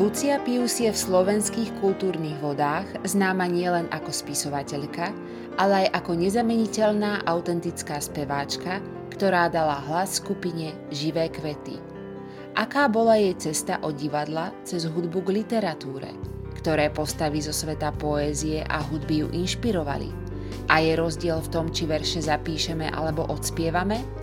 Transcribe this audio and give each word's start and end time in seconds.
Lucia 0.00 0.40
Pius 0.40 0.80
je 0.80 0.88
v 0.88 0.96
slovenských 0.96 1.76
kultúrnych 1.84 2.40
vodách 2.40 2.88
známa 3.04 3.44
nielen 3.44 3.84
ako 3.92 4.08
spisovateľka, 4.08 5.12
ale 5.60 5.84
aj 5.84 6.00
ako 6.00 6.16
nezameniteľná 6.16 7.28
autentická 7.28 8.00
speváčka, 8.00 8.80
ktorá 9.12 9.52
dala 9.52 9.76
hlas 9.84 10.16
skupine 10.16 10.72
Živé 10.88 11.28
kvety. 11.28 11.76
Aká 12.56 12.88
bola 12.88 13.20
jej 13.20 13.36
cesta 13.36 13.76
od 13.84 13.92
divadla 14.00 14.56
cez 14.64 14.88
hudbu 14.88 15.20
k 15.20 15.44
literatúre? 15.44 16.16
Ktoré 16.56 16.88
postavy 16.88 17.44
zo 17.44 17.52
sveta 17.52 17.92
poézie 17.92 18.64
a 18.64 18.80
hudby 18.80 19.20
ju 19.20 19.28
inšpirovali? 19.36 20.08
A 20.72 20.80
je 20.80 20.96
rozdiel 20.96 21.44
v 21.44 21.52
tom, 21.52 21.68
či 21.68 21.84
verše 21.84 22.24
zapíšeme 22.24 22.88
alebo 22.88 23.28
odspievame? 23.28 24.19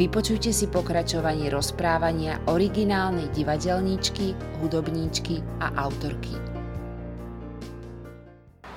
Vypočujte 0.00 0.48
si 0.48 0.64
pokračovanie 0.64 1.52
rozprávania 1.52 2.40
originálnej 2.48 3.28
divadelníčky, 3.36 4.32
hudobníčky 4.64 5.44
a 5.60 5.76
autorky. 5.76 6.40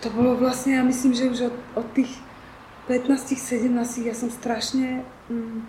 To 0.03 0.11
bolo 0.11 0.35
vlastne, 0.35 0.75
ja 0.75 0.83
myslím, 0.83 1.15
že 1.15 1.31
už 1.31 1.39
od, 1.47 1.55
od 1.79 1.87
tých 1.95 2.11
15-17 2.91 3.71
ja 4.03 4.11
som 4.11 4.27
strašne 4.27 5.07
mm, 5.31 5.63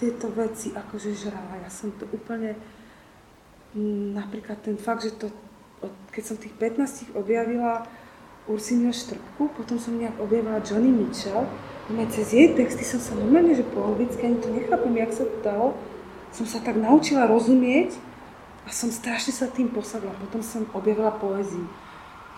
tieto 0.00 0.32
veci 0.32 0.72
akože 0.72 1.12
žrala. 1.12 1.60
Ja 1.60 1.68
som 1.68 1.92
to 2.00 2.08
úplne, 2.16 2.56
mm, 3.76 4.16
napríklad 4.16 4.64
ten 4.64 4.80
fakt, 4.80 5.04
že 5.04 5.12
to, 5.12 5.28
od, 5.84 5.92
keď 6.08 6.22
som 6.24 6.40
tých 6.40 6.56
15 6.56 7.12
objavila 7.12 7.84
Ursinu 8.48 8.96
Štrbku, 8.96 9.44
potom 9.60 9.76
som 9.76 9.92
nejak 10.00 10.16
objavila 10.24 10.64
Johnny 10.64 10.88
Mitchell, 10.88 11.44
No 11.92 12.00
cez 12.08 12.32
jej 12.32 12.48
texty 12.56 12.80
som 12.80 12.96
sa 12.96 13.12
normálne, 13.12 13.52
že 13.52 13.60
po 13.60 13.84
anglicky, 13.84 14.24
ani 14.24 14.40
to 14.40 14.48
nechápem, 14.48 14.94
jak 14.96 15.12
sa 15.12 15.24
to 15.28 15.36
dalo, 15.44 15.68
som 16.32 16.48
sa 16.48 16.56
tak 16.64 16.80
naučila 16.80 17.28
rozumieť 17.28 17.92
a 18.64 18.72
som 18.72 18.88
strašne 18.88 19.36
sa 19.36 19.52
tým 19.52 19.68
posadla. 19.68 20.16
Potom 20.16 20.40
som 20.40 20.64
objavila 20.72 21.12
poéziu. 21.12 21.68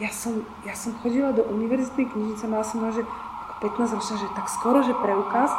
Ja 0.03 0.11
som, 0.11 0.42
ja 0.66 0.75
som 0.75 0.98
chodila 0.98 1.30
do 1.30 1.47
univerzitnej 1.47 2.11
knižnice, 2.11 2.44
mala 2.50 2.66
som 2.66 2.83
že 2.91 3.06
15 3.62 3.97
ročná, 3.97 4.16
že 4.19 4.28
tak 4.34 4.50
skoro, 4.50 4.83
že 4.83 4.92
preukaz. 4.98 5.55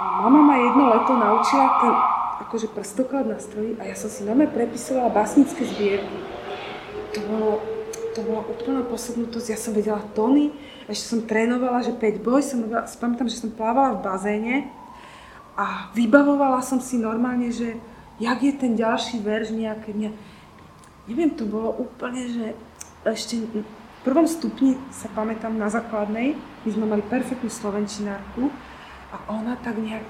A 0.00 0.24
mama 0.26 0.42
ma 0.42 0.56
jedno 0.58 0.90
leto 0.90 1.12
naučila 1.14 1.66
ten 1.78 1.92
akože 2.48 2.66
prstoklad 2.74 3.30
na 3.30 3.38
stroji 3.38 3.78
a 3.78 3.86
ja 3.86 3.94
som 3.94 4.10
si 4.10 4.26
nome 4.26 4.50
prepisovala 4.50 5.12
básnické 5.12 5.62
zbierky. 5.62 6.18
To 7.14 7.18
bolo, 7.30 7.50
to 8.14 8.22
bola 8.22 8.46
úplná 8.46 8.86
posadnutosť, 8.86 9.48
ja 9.50 9.58
som 9.58 9.74
vedela 9.74 10.00
tóny, 10.14 10.54
ešte 10.86 11.18
som 11.18 11.20
trénovala, 11.26 11.82
že 11.82 11.92
5 11.92 12.22
boj, 12.22 12.40
som, 12.40 12.64
pamätám, 13.02 13.26
že 13.26 13.42
som 13.42 13.50
plávala 13.50 13.98
v 13.98 14.04
bazéne 14.06 14.56
a 15.58 15.90
vybavovala 15.92 16.62
som 16.62 16.78
si 16.78 16.96
normálne, 16.96 17.50
že 17.50 17.74
jak 18.22 18.38
je 18.38 18.52
ten 18.54 18.78
ďalší 18.78 19.18
verš 19.18 19.50
nejaké, 19.50 19.90
ne, 19.90 20.14
neviem, 21.10 21.34
to 21.34 21.42
bolo 21.44 21.74
úplne, 21.74 22.30
že 22.30 22.46
ešte 23.02 23.42
v 23.42 23.66
prvom 24.06 24.30
stupni 24.30 24.78
sa 24.94 25.10
pamätám 25.10 25.52
na 25.52 25.66
základnej, 25.66 26.38
my 26.38 26.68
sme 26.70 26.86
mali 26.86 27.02
perfektnú 27.02 27.50
slovenčinárku 27.50 28.48
a 29.10 29.16
ona 29.28 29.58
tak 29.58 29.76
nejak 29.76 30.06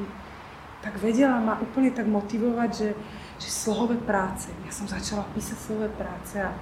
tak 0.84 1.00
vedela 1.00 1.40
ma 1.40 1.56
úplne 1.64 1.88
tak 1.96 2.04
motivovať, 2.04 2.70
že, 2.76 2.90
že 3.40 3.48
slohové 3.48 3.96
práce. 4.04 4.52
Ja 4.68 4.68
som 4.68 4.84
začala 4.84 5.24
písať 5.32 5.56
slohové 5.56 5.88
práce 5.96 6.36
a 6.36 6.52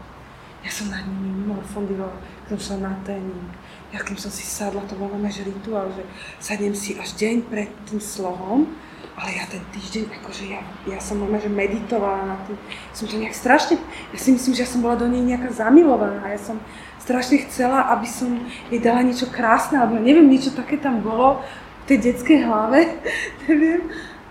ja 0.63 0.71
som 0.71 0.87
nad 0.95 1.03
nimi 1.03 1.51
morfondivala, 1.51 2.15
keď 2.47 2.49
som 2.55 2.59
šla 2.63 2.77
na 2.87 2.95
tréning. 3.03 3.51
Ja 3.91 4.01
kým 4.01 4.17
som 4.17 4.31
si 4.33 4.47
sadla, 4.47 4.87
to 4.89 4.97
bol 4.97 5.11
že 5.29 5.45
rituál, 5.45 5.91
že 5.93 6.07
sadnem 6.41 6.73
si 6.73 6.97
až 6.97 7.13
deň 7.19 7.45
pred 7.51 7.69
tým 7.91 8.01
slohom, 8.01 8.71
ale 9.19 9.37
ja 9.37 9.45
ten 9.45 9.61
týždeň, 9.77 10.09
akože 10.23 10.45
ja, 10.49 10.65
ja 10.89 10.97
som 10.97 11.21
normálne, 11.21 11.45
že 11.45 11.53
meditovala 11.53 12.25
na 12.25 12.37
tým, 12.49 12.57
som 12.97 13.05
to 13.05 13.21
nejak 13.21 13.37
strašne, 13.37 13.77
ja 14.15 14.19
si 14.19 14.33
myslím, 14.33 14.57
že 14.57 14.65
ja 14.65 14.71
som 14.71 14.81
bola 14.81 14.97
do 14.97 15.05
nej 15.11 15.21
nejaká 15.21 15.53
zamilovaná, 15.53 16.33
ja 16.33 16.41
som 16.41 16.57
strašne 17.03 17.43
chcela, 17.45 17.93
aby 17.93 18.09
som 18.09 18.31
jej 18.71 18.81
dala 18.81 19.05
niečo 19.05 19.29
krásne, 19.29 19.77
alebo 19.77 19.99
neviem, 19.99 20.31
niečo 20.31 20.55
také 20.55 20.79
tam 20.79 21.03
bolo 21.03 21.43
v 21.85 21.85
tej 21.91 21.99
detskej 22.09 22.47
hlave, 22.47 22.87
neviem. 23.45 23.91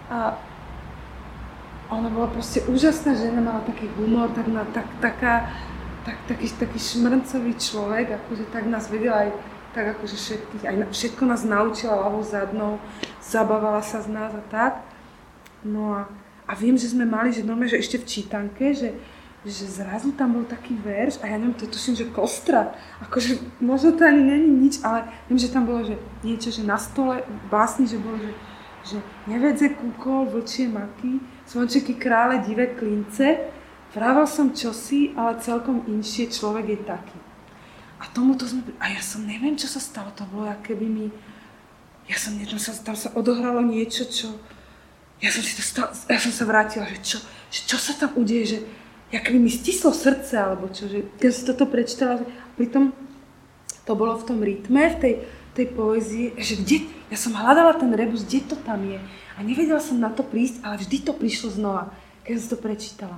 A 0.09 0.40
ona 1.92 2.08
bola 2.08 2.31
proste 2.31 2.63
úžasná 2.72 3.12
žena, 3.19 3.44
mala 3.44 3.62
taký 3.68 3.92
humor, 4.00 4.31
tak, 4.31 4.48
na, 4.48 4.63
tak, 4.72 4.88
taká, 5.03 5.52
tak, 6.06 6.17
taký, 6.28 6.50
taký 6.57 6.79
šmrncový 6.79 7.53
človek, 7.57 8.17
akože 8.17 8.50
tak 8.50 8.66
nás 8.66 8.89
vedela 8.89 9.28
aj 9.28 9.31
tak 9.72 9.95
akože 9.95 10.16
všetkých, 10.19 10.63
aj 10.67 10.75
všetko 10.91 11.23
nás 11.23 11.47
naučila 11.47 11.95
ľavou 11.95 12.19
zadnou, 12.23 12.75
zabávala 13.23 13.79
sa 13.79 14.03
z 14.03 14.12
nás 14.12 14.35
a 14.35 14.44
tak. 14.51 14.84
No 15.63 15.95
a, 15.95 16.12
a 16.44 16.53
viem, 16.59 16.75
že 16.75 16.91
sme 16.91 17.07
mali, 17.07 17.31
že 17.31 17.47
normálne, 17.47 17.72
že 17.72 17.79
ešte 17.79 18.03
v 18.03 18.09
čítanke, 18.09 18.75
že, 18.75 18.91
že 19.47 19.63
zrazu 19.72 20.12
tam 20.12 20.35
bol 20.35 20.44
taký 20.44 20.75
verš 20.75 21.23
a 21.23 21.31
ja 21.31 21.39
neviem, 21.39 21.56
to 21.56 21.72
tuším, 21.72 21.95
že 21.95 22.12
kostra, 22.12 22.75
akože 23.00 23.63
možno 23.63 23.95
to 23.95 24.03
ani 24.03 24.22
není 24.28 24.50
nič, 24.68 24.83
ale 24.83 25.07
viem, 25.31 25.39
že 25.39 25.53
tam 25.53 25.63
bolo, 25.63 25.88
že 25.88 25.95
niečo, 26.19 26.51
že 26.51 26.68
na 26.68 26.75
stole 26.75 27.23
básni, 27.47 27.88
že 27.88 27.95
bolo, 27.95 28.19
že, 28.19 28.33
že 28.91 28.97
nevedze 29.31 29.72
kúkol, 29.72 30.28
vlčie 30.28 30.68
maky, 30.68 31.23
zvončeky 31.47 31.95
krále, 31.95 32.44
divé 32.44 32.75
klince, 32.75 33.39
vrával 33.91 34.28
som 34.28 34.56
čosi, 34.56 35.12
ale 35.16 35.40
celkom 35.44 35.84
inšie 35.88 36.31
človek 36.31 36.66
je 36.75 36.79
taký. 36.84 37.18
A 38.02 38.09
tomuto 38.09 38.50
sme... 38.50 38.66
A 38.81 38.90
ja 38.90 39.02
som 39.03 39.22
neviem, 39.28 39.53
čo 39.53 39.69
sa 39.69 39.78
stalo. 39.78 40.09
To 40.18 40.25
bolo, 40.25 40.50
keby 40.66 40.85
mi... 40.90 41.06
Ja 42.09 42.18
som, 42.18 42.34
tam 42.41 42.57
sa, 42.57 42.72
tam 42.81 42.97
sa 42.97 43.13
odohralo 43.13 43.62
niečo, 43.62 44.09
čo... 44.09 44.34
Ja 45.22 45.30
som 45.30 45.46
si 45.46 45.53
to 45.53 45.62
stala, 45.62 45.94
ja 45.94 46.18
som 46.18 46.34
sa 46.34 46.50
vrátila, 46.50 46.90
že 46.90 46.97
čo, 47.06 47.18
že 47.53 47.62
čo 47.69 47.78
sa 47.78 47.94
tam 47.94 48.18
udeje, 48.18 48.57
že 48.57 48.59
ja 49.13 49.22
keby 49.22 49.38
mi 49.38 49.53
stislo 49.53 49.94
srdce, 49.94 50.34
alebo 50.34 50.66
čo, 50.74 50.90
že 50.90 51.06
keď 51.22 51.30
si 51.30 51.41
toto 51.46 51.69
prečítala, 51.69 52.18
že 52.18 52.25
pritom 52.57 52.90
to 53.85 53.94
bolo 53.94 54.18
v 54.18 54.25
tom 54.25 54.41
rytme, 54.41 54.81
v 54.81 54.97
tej, 54.97 55.13
tej 55.53 55.68
poézii, 55.78 56.34
že 56.41 56.57
kde, 56.66 56.90
ja 57.13 57.18
som 57.22 57.38
hľadala 57.38 57.78
ten 57.78 57.94
rebus, 57.94 58.25
kde 58.25 58.50
to 58.50 58.57
tam 58.66 58.81
je. 58.81 58.97
A 59.38 59.40
nevedela 59.46 59.78
som 59.78 60.01
na 60.01 60.09
to 60.09 60.25
prísť, 60.25 60.66
ale 60.66 60.81
vždy 60.81 60.97
to 61.06 61.13
prišlo 61.13 61.53
znova, 61.53 61.94
keď 62.25 62.34
som 62.41 62.50
to 62.56 62.57
prečítala. 62.57 63.18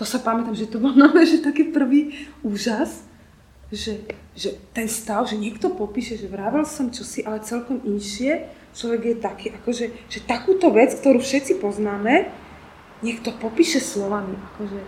To 0.00 0.08
sa 0.08 0.16
pamätám, 0.16 0.56
že 0.56 0.64
to 0.64 0.80
bol 0.80 0.96
nové, 1.04 1.28
že 1.28 1.44
taký 1.44 1.68
prvý 1.68 2.16
úžas, 2.40 3.04
že, 3.68 4.02
že 4.34 4.56
ten 4.72 4.88
stav, 4.88 5.28
že 5.28 5.36
niekto 5.36 5.70
popíše, 5.70 6.16
že 6.16 6.26
vravel 6.26 6.64
som 6.64 6.88
čosi, 6.88 7.22
ale 7.22 7.44
celkom 7.44 7.84
inšie, 7.84 8.48
človek 8.74 9.02
je 9.04 9.16
taký, 9.20 9.46
akože, 9.60 9.84
že 10.08 10.18
takúto 10.24 10.72
vec, 10.74 10.90
ktorú 10.96 11.20
všetci 11.20 11.62
poznáme, 11.62 12.32
niekto 13.04 13.30
popíše 13.36 13.78
slovami, 13.78 14.34
akože 14.54 14.80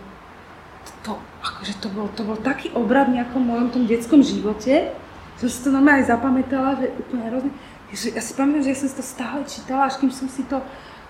to, 1.07 1.15
akože 1.39 1.73
to, 1.79 1.87
bol, 1.87 2.07
to 2.11 2.23
bol 2.27 2.35
taký 2.35 2.73
obrad 2.75 3.07
v 3.07 3.23
nejakom 3.23 3.39
mojom 3.39 3.67
tom 3.71 3.83
detskom 3.87 4.19
živote, 4.19 4.91
že 5.39 5.47
si 5.47 5.59
to 5.63 5.71
normálne 5.71 6.03
aj 6.03 6.11
zapamätala, 6.11 6.79
že 6.79 6.91
úplne 6.91 7.23
hrozne, 7.31 7.51
že 7.93 8.09
ja 8.11 8.21
si 8.23 8.33
pamätám, 8.35 8.63
že 8.65 8.71
ja 8.73 8.79
som 8.81 8.89
si 8.89 8.95
to 8.97 9.05
stále 9.05 9.39
čítala, 9.45 9.87
až 9.87 9.95
kým 10.01 10.11
som 10.11 10.27
si 10.27 10.43
to 10.49 10.59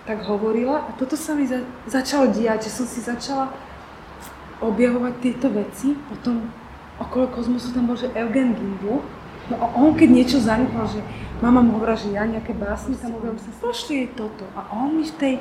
tak 0.04 0.20
hovorila. 0.28 0.84
A 0.84 0.90
toto 0.94 1.16
sa 1.16 1.32
mi 1.32 1.48
za, 1.48 1.64
začalo 1.88 2.28
diať, 2.30 2.68
že 2.68 2.70
som 2.76 2.86
si 2.86 3.00
začala 3.00 3.50
objavovať 4.70 5.14
tieto 5.20 5.48
veci, 5.52 5.96
potom 6.08 6.48
okolo 6.98 7.26
kozmosu 7.30 7.74
tam 7.74 7.90
bol, 7.90 7.98
že 7.98 8.10
Eugen 8.14 8.54
Gimbu. 8.54 9.02
No 9.52 9.54
a 9.60 9.66
on 9.76 9.92
keď 9.92 10.08
niečo 10.08 10.38
zanechal, 10.40 10.88
že 10.88 11.04
mama 11.44 11.60
mu 11.60 11.76
hovorila, 11.76 11.98
že 11.98 12.14
ja 12.14 12.24
nejaké 12.24 12.56
básny 12.56 12.96
tam 12.96 13.12
hovorím, 13.18 13.36
sa 13.36 13.52
pošli 13.60 13.92
jej 14.04 14.08
toto. 14.16 14.48
A 14.56 14.64
on 14.72 14.96
mi 14.96 15.04
v 15.04 15.14
tej, 15.20 15.34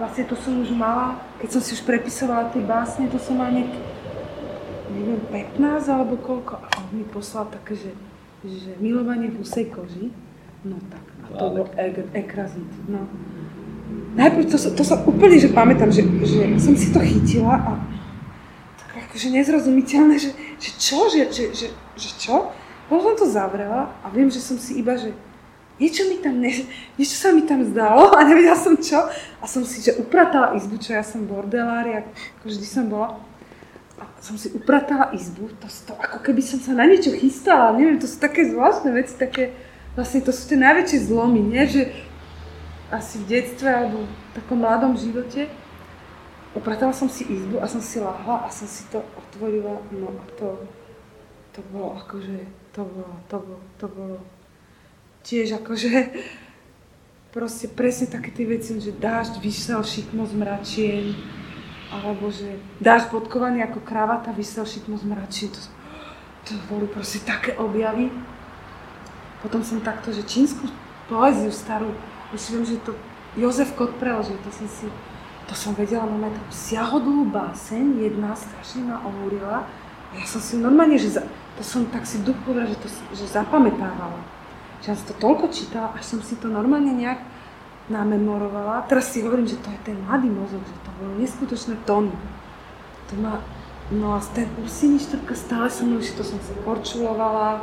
vlastne 0.00 0.24
to 0.24 0.34
som 0.38 0.56
už 0.64 0.72
mala, 0.72 1.20
keď 1.42 1.48
som 1.58 1.60
si 1.60 1.76
už 1.76 1.84
prepisovala 1.84 2.48
tie 2.54 2.64
básne, 2.64 3.12
to 3.12 3.20
som 3.20 3.36
mala 3.36 3.60
nejaké, 3.60 3.78
neviem, 4.96 5.20
15 5.60 5.92
alebo 5.92 6.16
koľko. 6.16 6.64
A 6.64 6.66
on 6.80 6.86
mi 6.96 7.04
poslal 7.04 7.44
také, 7.52 7.76
že, 7.76 7.92
že 8.46 8.72
milovanie 8.80 9.28
v 9.28 9.44
husej 9.44 9.68
koži. 9.68 10.08
No 10.64 10.80
tak, 10.88 11.04
a 11.04 11.26
to 11.36 11.44
bol 11.60 11.66
ek, 11.76 12.08
ekrazit. 12.16 12.72
No. 12.88 13.04
Najprv 14.16 14.48
to, 14.48 14.56
to 14.56 14.84
sa 14.86 14.96
úplne, 15.04 15.36
že 15.36 15.52
pamätám, 15.52 15.92
že, 15.92 16.08
že 16.24 16.56
som 16.56 16.72
si 16.72 16.88
to 16.88 17.04
chytila 17.04 17.60
a 17.60 17.72
akože 19.14 19.30
nezrozumiteľné, 19.30 20.18
že, 20.18 20.34
že 20.58 20.70
čo, 20.74 21.06
že, 21.06 21.30
že, 21.30 21.54
že, 21.54 21.68
že 21.94 22.10
čo? 22.18 22.50
Potom 22.90 23.14
som 23.14 23.22
to 23.22 23.26
zavrela 23.30 23.94
a 24.02 24.10
viem, 24.10 24.26
že 24.26 24.42
som 24.42 24.58
si 24.58 24.74
iba, 24.82 24.98
že 24.98 25.14
niečo 25.78 26.10
mi 26.10 26.18
tam, 26.18 26.42
ne, 26.42 26.50
niečo 26.98 27.14
sa 27.14 27.30
mi 27.30 27.46
tam 27.46 27.62
zdalo 27.62 28.10
a 28.10 28.26
nevedela 28.26 28.58
som 28.58 28.74
čo. 28.74 28.98
A 29.38 29.46
som 29.46 29.62
si, 29.62 29.86
že 29.86 29.94
upratala 30.02 30.58
izbu, 30.58 30.82
čo 30.82 30.98
ja 30.98 31.06
som 31.06 31.30
bordelári, 31.30 32.02
ako 32.02 32.10
vždy 32.42 32.66
som 32.66 32.90
bola. 32.90 33.22
A 34.02 34.10
som 34.18 34.34
si 34.34 34.50
upratala 34.50 35.14
izbu, 35.14 35.46
to, 35.62 35.70
to 35.70 35.94
ako 35.94 36.18
keby 36.18 36.42
som 36.42 36.58
sa 36.58 36.74
na 36.74 36.82
niečo 36.82 37.14
chystala, 37.14 37.78
neviem, 37.78 38.02
to 38.02 38.10
sú 38.10 38.18
také 38.18 38.50
zvláštne 38.50 38.90
veci, 38.90 39.14
také, 39.14 39.54
vlastne 39.94 40.26
to 40.26 40.34
sú 40.34 40.50
tie 40.50 40.58
najväčšie 40.58 41.06
zlomy, 41.06 41.38
nie? 41.38 41.62
Že 41.70 41.82
asi 42.90 43.22
v 43.22 43.30
detstve 43.30 43.70
alebo 43.70 44.02
v 44.02 44.30
takom 44.34 44.58
mladom 44.58 44.98
živote 44.98 45.46
upratala 46.54 46.94
som 46.94 47.10
si 47.10 47.26
izbu 47.26 47.58
a 47.60 47.66
som 47.66 47.82
si 47.82 48.00
lahla 48.00 48.46
a 48.46 48.48
som 48.50 48.66
si 48.70 48.86
to 48.88 49.02
otvorila, 49.18 49.82
no 49.90 50.14
a 50.14 50.24
to, 50.38 50.48
to 51.52 51.60
bolo 51.74 51.98
akože, 51.98 52.38
to 52.72 52.82
bolo, 52.86 53.14
to 53.28 53.36
bolo, 53.38 53.60
to 53.78 53.86
bolo 53.90 54.18
tiež 55.24 55.58
akože 55.58 55.90
proste 57.34 57.66
presne 57.66 58.06
také 58.06 58.30
tie 58.30 58.46
veci, 58.46 58.78
že 58.78 58.94
dážď 58.94 59.42
vyšsal 59.42 59.82
šikmo 59.82 60.22
z 60.22 60.34
mračien 60.38 61.04
alebo 61.90 62.30
že 62.30 62.58
dáš 62.82 63.06
podkovaný 63.10 63.62
ako 63.66 63.82
kravata, 63.82 64.34
vysel 64.34 64.66
šitmo 64.66 64.98
zmračí. 64.98 65.46
To, 65.50 65.60
to 66.46 66.52
boli 66.66 66.90
proste 66.90 67.22
také 67.22 67.54
objavy. 67.54 68.10
Potom 69.44 69.62
som 69.62 69.78
takto, 69.78 70.10
že 70.10 70.26
čínsku 70.26 70.66
poéziu 71.06 71.52
starú, 71.52 71.92
ešte 72.32 72.56
viem, 72.56 72.64
že 72.64 72.80
to 72.82 72.96
Jozef 73.36 73.76
Kot 73.76 73.94
preložil, 74.00 74.40
to 74.40 74.50
som 74.50 74.66
si, 74.66 74.88
to 75.44 75.54
som 75.54 75.76
vedela, 75.76 76.08
máme 76.08 76.32
tam 76.32 76.48
siahodlú 76.48 77.28
báseň, 77.28 78.00
jedna 78.00 78.32
strašne 78.32 78.88
ma 78.88 78.96
ohúrila. 79.04 79.68
Ja 80.16 80.24
som 80.24 80.40
si 80.40 80.56
normálne, 80.56 80.96
že 80.96 81.20
za, 81.20 81.22
to 81.58 81.62
som 81.66 81.84
tak 81.90 82.08
si 82.08 82.22
duch 82.24 82.38
povedala, 82.46 82.72
že 82.72 82.78
to 82.80 82.88
že 83.12 83.26
zapamätávala. 83.28 84.20
Že 84.80 84.86
ja 84.88 84.96
som 84.96 85.06
to 85.12 85.16
toľko 85.20 85.44
čítala, 85.52 85.92
až 85.92 86.16
som 86.16 86.20
si 86.24 86.38
to 86.40 86.48
normálne 86.48 86.92
nejak 86.96 87.20
namemorovala. 87.92 88.88
Teraz 88.88 89.12
si 89.12 89.20
hovorím, 89.20 89.44
že 89.44 89.60
to 89.60 89.68
je 89.68 89.80
ten 89.84 89.96
mladý 90.08 90.32
mozog, 90.32 90.64
že 90.64 90.76
to 90.80 90.90
bolo 90.96 91.12
neskutočné 91.20 91.74
tóny. 91.84 92.14
To 93.12 93.14
ma, 93.20 93.44
no 93.92 94.16
a 94.16 94.18
ten 94.32 94.48
Ursini 94.56 94.96
štrbka 94.96 95.36
stále 95.36 95.68
som 95.68 95.92
mnou, 95.92 96.00
že 96.00 96.16
to 96.16 96.24
som 96.24 96.40
sa 96.40 96.56
korčulovala, 96.64 97.60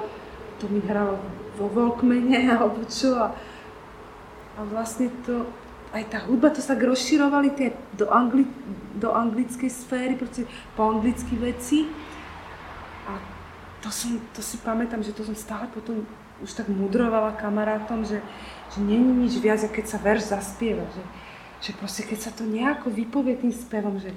to 0.61 0.69
mi 0.69 0.77
hralo 0.85 1.17
vo 1.57 1.65
Volkmene 1.65 2.45
alebo 2.53 2.85
čo. 2.85 3.17
A, 3.17 3.33
a 4.57 4.61
vlastne 4.69 5.09
to, 5.25 5.49
aj 5.91 6.03
tá 6.07 6.19
hudba, 6.23 6.55
to 6.55 6.63
sa 6.63 6.75
rozširovali 6.75 7.51
tie 7.55 7.75
do, 7.99 8.07
angli, 8.07 8.47
do 8.95 9.11
anglickej 9.11 9.67
sféry, 9.67 10.15
proste 10.15 10.47
po 10.75 10.88
anglicky 10.88 11.35
veci. 11.35 11.88
A 13.07 13.19
to, 13.83 13.91
som, 13.91 14.15
to 14.31 14.39
si 14.39 14.55
pamätám, 14.63 15.03
že 15.03 15.11
to 15.11 15.27
som 15.27 15.35
stále 15.35 15.67
potom 15.67 16.07
už 16.41 16.51
tak 16.57 16.71
mudrovala 16.71 17.38
kamarátom, 17.38 18.07
že, 18.07 18.23
že 18.73 18.79
není 18.79 19.27
nič 19.27 19.38
viac, 19.38 19.61
keď 19.67 19.85
sa 19.85 19.97
verš 20.01 20.31
zaspieva. 20.31 20.88
Že, 20.95 21.03
že 21.61 21.71
proste 21.77 22.01
keď 22.07 22.19
sa 22.19 22.31
to 22.33 22.47
nejako 22.47 22.89
vypovie 22.89 23.38
tým 23.38 23.53
spevom, 23.53 23.99
že 23.99 24.15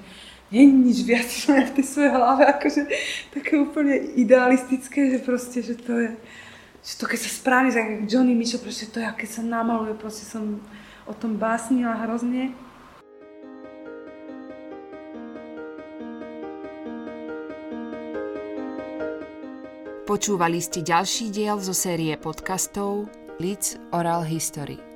není 0.49 0.89
nič 0.89 1.05
viac 1.05 1.27
v 1.27 1.75
tej 1.75 1.85
svojej 1.85 2.11
hlave, 2.13 2.43
akože 2.55 2.81
také 3.35 3.59
úplne 3.59 3.99
idealistické, 4.17 5.11
že 5.11 5.19
proste, 5.21 5.59
že 5.61 5.75
to 5.77 5.93
je, 5.93 6.11
že 6.85 7.01
to 7.01 7.09
keď 7.09 7.19
sa 7.25 7.31
správne, 7.33 7.73
ako 7.73 8.05
Johnny 8.05 8.37
Mitchell, 8.37 8.61
proste 8.61 8.85
to 8.93 9.01
je, 9.01 9.09
keď 9.09 9.29
sa 9.29 9.41
namaluje, 9.41 9.97
proste 9.97 10.21
som 10.21 10.61
o 11.09 11.13
tom 11.17 11.41
básnila 11.41 11.97
hrozne. 12.05 12.53
Počúvali 20.05 20.61
ste 20.61 20.85
ďalší 20.85 21.33
diel 21.33 21.57
zo 21.57 21.73
série 21.73 22.13
podcastov 22.21 23.09
Leeds 23.41 23.81
Oral 23.89 24.21
History. 24.21 24.94